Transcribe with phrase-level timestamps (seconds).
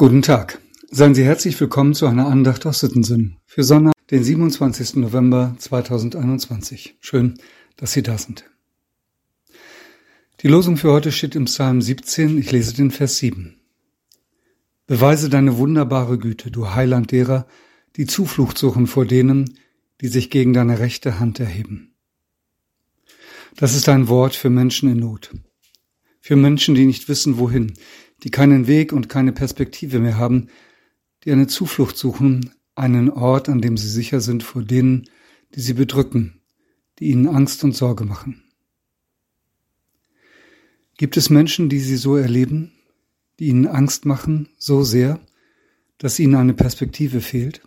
[0.00, 0.62] Guten Tag.
[0.90, 4.96] Seien Sie herzlich willkommen zu einer Andacht aus Sittensinn für Sonntag, den 27.
[4.96, 6.96] November 2021.
[7.00, 7.34] Schön,
[7.76, 8.46] dass Sie da sind.
[10.40, 12.38] Die Losung für heute steht im Psalm 17.
[12.38, 13.60] Ich lese den Vers 7.
[14.86, 17.46] Beweise deine wunderbare Güte, du Heiland derer,
[17.96, 19.58] die Zuflucht suchen vor denen,
[20.00, 21.92] die sich gegen deine rechte Hand erheben.
[23.54, 25.34] Das ist ein Wort für Menschen in Not.
[26.22, 27.74] Für Menschen, die nicht wissen, wohin,
[28.22, 30.48] die keinen Weg und keine Perspektive mehr haben,
[31.24, 35.08] die eine Zuflucht suchen, einen Ort, an dem sie sicher sind vor denen,
[35.54, 36.40] die sie bedrücken,
[36.98, 38.42] die ihnen Angst und Sorge machen.
[40.96, 42.72] Gibt es Menschen, die sie so erleben,
[43.38, 45.18] die ihnen Angst machen, so sehr,
[45.98, 47.62] dass ihnen eine Perspektive fehlt?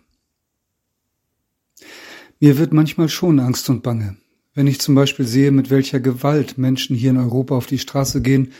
[2.40, 4.16] Mir wird manchmal schon Angst und Bange,
[4.54, 8.22] wenn ich zum Beispiel sehe, mit welcher Gewalt Menschen hier in Europa auf die Straße
[8.22, 8.52] gehen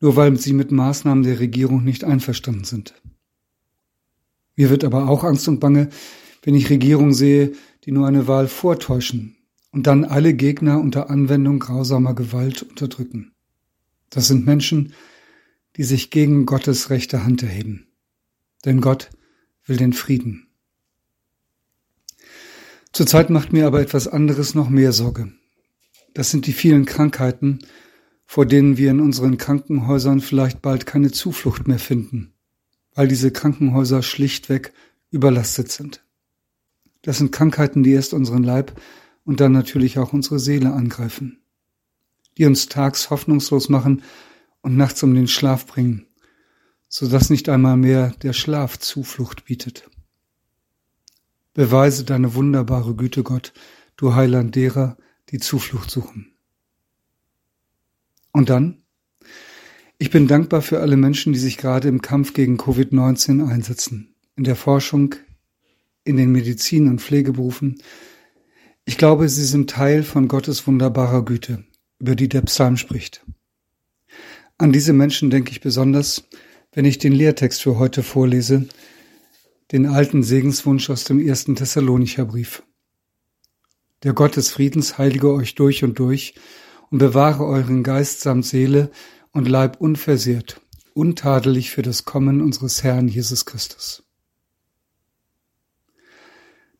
[0.00, 2.94] nur weil sie mit Maßnahmen der Regierung nicht einverstanden sind.
[4.56, 5.88] Mir wird aber auch Angst und Bange,
[6.42, 7.52] wenn ich Regierungen sehe,
[7.84, 9.36] die nur eine Wahl vortäuschen
[9.70, 13.32] und dann alle Gegner unter Anwendung grausamer Gewalt unterdrücken.
[14.10, 14.94] Das sind Menschen,
[15.76, 17.86] die sich gegen Gottes rechte Hand erheben.
[18.64, 19.10] Denn Gott
[19.64, 20.48] will den Frieden.
[22.92, 25.32] Zurzeit macht mir aber etwas anderes noch mehr Sorge.
[26.14, 27.60] Das sind die vielen Krankheiten,
[28.28, 32.34] vor denen wir in unseren Krankenhäusern vielleicht bald keine Zuflucht mehr finden,
[32.94, 34.74] weil diese Krankenhäuser schlichtweg
[35.10, 36.04] überlastet sind.
[37.00, 38.78] Das sind Krankheiten, die erst unseren Leib
[39.24, 41.40] und dann natürlich auch unsere Seele angreifen,
[42.36, 44.02] die uns tags hoffnungslos machen
[44.60, 46.06] und nachts um den Schlaf bringen,
[46.86, 49.88] so dass nicht einmal mehr der Schlaf Zuflucht bietet.
[51.54, 53.54] Beweise deine wunderbare Güte, Gott,
[53.96, 54.98] du Heiland derer,
[55.30, 56.34] die Zuflucht suchen.
[58.32, 58.82] Und dann?
[59.98, 64.44] Ich bin dankbar für alle Menschen, die sich gerade im Kampf gegen Covid-19 einsetzen, in
[64.44, 65.16] der Forschung,
[66.04, 67.82] in den Medizin- und Pflegeberufen.
[68.84, 71.64] Ich glaube, sie sind Teil von Gottes wunderbarer Güte,
[71.98, 73.24] über die der Psalm spricht.
[74.56, 76.24] An diese Menschen denke ich besonders,
[76.72, 78.68] wenn ich den Lehrtext für heute vorlese,
[79.72, 82.62] den alten Segenswunsch aus dem ersten Thessalonicher Brief.
[84.04, 86.34] Der Gott des Friedens heilige euch durch und durch
[86.90, 88.90] und bewahre euren Geist samt Seele
[89.32, 90.60] und Leib unversehrt,
[90.94, 94.02] untadelig für das Kommen unseres Herrn Jesus Christus.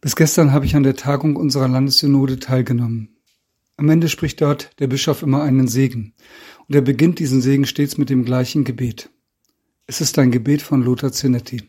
[0.01, 3.17] Bis gestern habe ich an der Tagung unserer Landessynode teilgenommen.
[3.77, 6.15] Am Ende spricht dort der Bischof immer einen Segen,
[6.67, 9.11] und er beginnt diesen Segen stets mit dem gleichen Gebet.
[9.87, 11.63] Es ist ein Gebet von Lothar Zinetti.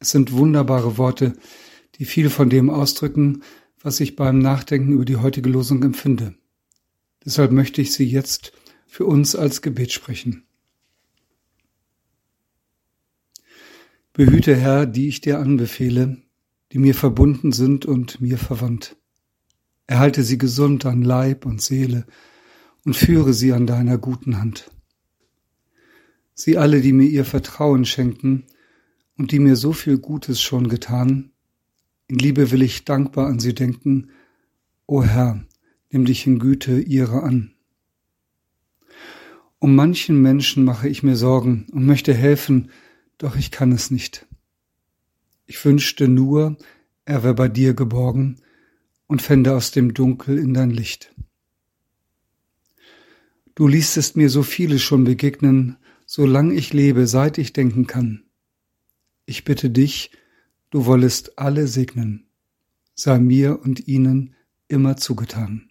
[0.00, 1.34] Es sind wunderbare Worte,
[1.96, 3.42] die viel von dem ausdrücken,
[3.80, 6.34] was ich beim Nachdenken über die heutige Losung empfinde.
[7.24, 8.52] Deshalb möchte ich sie jetzt
[8.86, 10.44] für uns als Gebet sprechen.
[14.12, 16.18] Behüte, Herr, die ich dir anbefehle,
[16.72, 18.96] die mir verbunden sind und mir verwandt.
[19.86, 22.06] Erhalte sie gesund an Leib und Seele
[22.84, 24.70] und führe sie an deiner guten Hand.
[26.34, 28.46] Sie alle, die mir ihr Vertrauen schenken
[29.16, 31.32] und die mir so viel Gutes schon getan,
[32.06, 34.10] in Liebe will ich dankbar an sie denken,
[34.86, 35.44] o Herr,
[35.94, 37.52] nimm dich in Güte ihrer an.
[39.60, 42.72] Um manchen Menschen mache ich mir Sorgen und möchte helfen,
[43.16, 44.26] doch ich kann es nicht.
[45.46, 46.56] Ich wünschte nur,
[47.04, 48.40] er wäre bei dir geborgen
[49.06, 51.14] und fände aus dem Dunkel in dein Licht.
[53.54, 55.76] Du ließest mir so viele schon begegnen,
[56.06, 58.24] solang ich lebe, seit ich denken kann.
[59.26, 60.10] Ich bitte dich,
[60.70, 62.26] du wollest alle segnen,
[62.96, 64.34] sei mir und ihnen
[64.66, 65.70] immer zugetan.